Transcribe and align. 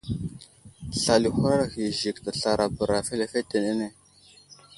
Slal 1.01 1.23
i 1.27 1.29
huraɗ 1.35 1.69
ghay 1.73 1.89
i 1.91 1.97
Zik 1.99 2.17
teslara 2.25 2.65
bəra 2.77 2.97
lefetenene. 3.19 3.87